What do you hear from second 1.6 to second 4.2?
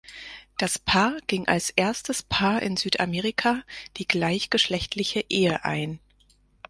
erstes Paar in Südamerika die